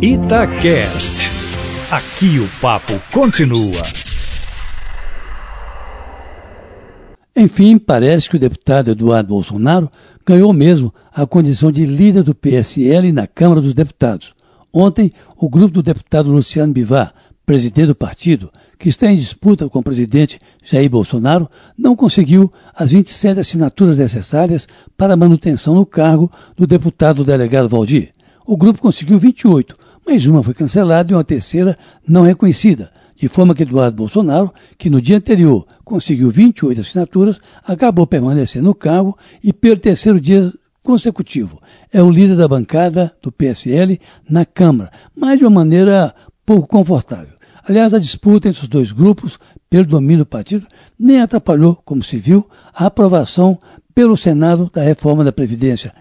[0.00, 1.30] Itacast.
[1.90, 3.82] Aqui o papo continua.
[7.34, 9.90] Enfim, parece que o deputado Eduardo Bolsonaro
[10.26, 14.34] ganhou mesmo a condição de líder do PSL na Câmara dos Deputados.
[14.72, 17.14] Ontem, o grupo do deputado Luciano Bivar,
[17.46, 22.92] presidente do partido, que está em disputa com o presidente Jair Bolsonaro, não conseguiu as
[22.92, 28.15] 27 assinaturas necessárias para a manutenção no cargo do deputado delegado Valdir.
[28.46, 29.74] O grupo conseguiu 28,
[30.06, 34.88] mas uma foi cancelada e uma terceira não reconhecida, de forma que Eduardo Bolsonaro, que
[34.88, 41.60] no dia anterior conseguiu 28 assinaturas, acabou permanecendo no cargo e pelo terceiro dia consecutivo.
[41.92, 47.34] É o líder da bancada do PSL na Câmara, mas de uma maneira pouco confortável.
[47.68, 52.16] Aliás, a disputa entre os dois grupos pelo domínio do partido nem atrapalhou, como se
[52.16, 53.58] viu, a aprovação
[53.92, 55.92] pelo Senado da reforma da Previdência.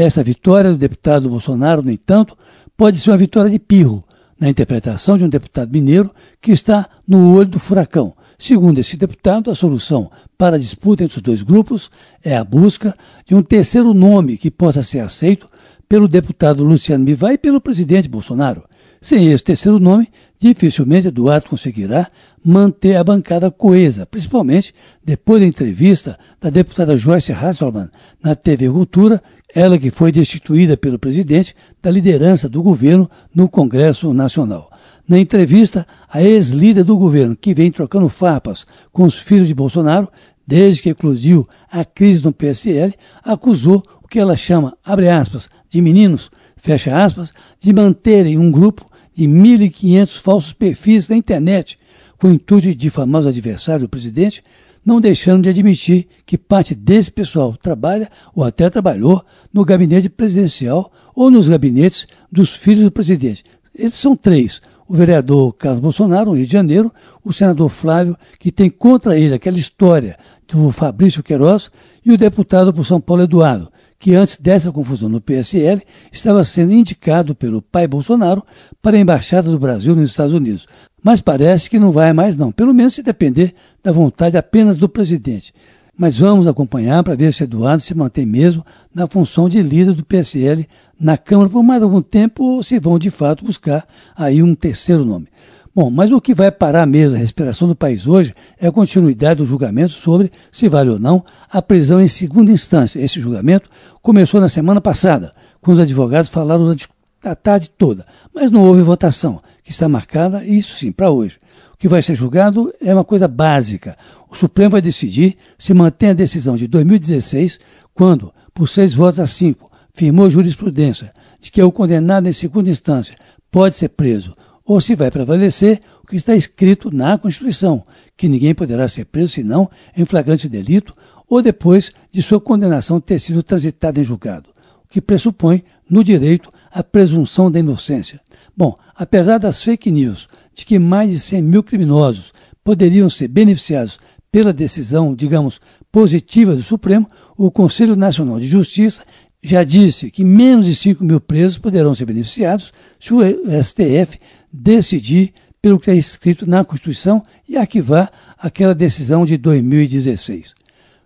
[0.00, 2.38] Essa vitória do deputado Bolsonaro, no entanto,
[2.76, 4.04] pode ser uma vitória de pirro,
[4.38, 6.08] na interpretação de um deputado mineiro
[6.40, 8.14] que está no olho do furacão.
[8.38, 10.08] Segundo esse deputado, a solução
[10.38, 11.90] para a disputa entre os dois grupos
[12.22, 15.48] é a busca de um terceiro nome que possa ser aceito
[15.88, 18.62] pelo deputado Luciano Bivar e pelo presidente Bolsonaro.
[19.00, 20.08] Sem esse terceiro nome,
[20.38, 22.06] dificilmente Eduardo conseguirá
[22.44, 24.72] manter a bancada coesa, principalmente
[25.04, 27.88] depois da entrevista da deputada Joyce Hasselman
[28.22, 29.20] na TV Cultura,
[29.54, 34.70] ela que foi destituída pelo presidente da liderança do governo no Congresso Nacional.
[35.08, 40.08] Na entrevista, a ex-líder do governo, que vem trocando farpas com os filhos de Bolsonaro,
[40.46, 45.80] desde que eclodiu a crise no PSL, acusou o que ela chama, abre aspas, de
[45.80, 51.76] meninos, fecha aspas, de manterem um grupo de 1.500 falsos perfis na internet,
[52.18, 54.42] com o intuito de difamar os adversários do presidente,
[54.84, 60.92] não deixando de admitir que parte desse pessoal trabalha ou até trabalhou no gabinete presidencial
[61.14, 63.44] ou nos gabinetes dos filhos do presidente.
[63.74, 68.50] Eles são três: o vereador Carlos Bolsonaro, no Rio de Janeiro, o senador Flávio, que
[68.50, 71.70] tem contra ele aquela história do Fabrício Queiroz,
[72.04, 76.72] e o deputado por São Paulo Eduardo, que antes dessa confusão no PSL estava sendo
[76.72, 78.42] indicado pelo pai Bolsonaro
[78.80, 80.66] para a Embaixada do Brasil nos Estados Unidos.
[81.02, 84.88] Mas parece que não vai mais não, pelo menos se depender da vontade apenas do
[84.88, 85.54] presidente.
[85.96, 88.64] Mas vamos acompanhar para ver se Eduardo se mantém mesmo
[88.94, 90.66] na função de líder do PSL
[90.98, 95.04] na Câmara por mais algum tempo ou se vão de fato buscar aí um terceiro
[95.04, 95.28] nome.
[95.74, 99.38] Bom, mas o que vai parar mesmo a respiração do país hoje é a continuidade
[99.38, 103.00] do julgamento sobre se vale ou não a prisão em segunda instância.
[103.00, 103.70] Esse julgamento
[104.02, 106.88] começou na semana passada, quando os advogados falaram durante
[107.22, 108.04] a tarde toda,
[108.34, 111.36] mas não houve votação, que está marcada, isso sim, para hoje.
[111.74, 113.94] O que vai ser julgado é uma coisa básica.
[114.30, 117.58] O Supremo vai decidir se mantém a decisão de 2016,
[117.92, 123.14] quando, por seis votos a cinco, firmou jurisprudência de que o condenado em segunda instância
[123.50, 124.32] pode ser preso
[124.64, 127.84] ou se vai prevalecer o que está escrito na Constituição,
[128.16, 130.94] que ninguém poderá ser preso senão em flagrante delito
[131.28, 134.48] ou depois de sua condenação ter sido transitada em julgado,
[134.82, 138.18] o que pressupõe, no direito, a presunção da inocência.
[138.58, 142.32] Bom, apesar das fake news de que mais de 100 mil criminosos
[142.64, 144.00] poderiam ser beneficiados
[144.32, 145.60] pela decisão, digamos,
[145.92, 149.04] positiva do Supremo, o Conselho Nacional de Justiça
[149.40, 153.20] já disse que menos de 5 mil presos poderão ser beneficiados se o
[153.62, 154.18] STF
[154.52, 155.32] decidir
[155.62, 160.56] pelo que é escrito na Constituição e arquivar aquela decisão de 2016.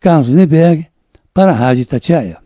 [0.00, 0.86] Carlos Lindenberg,
[1.34, 2.43] para a Rádio Tatiaia.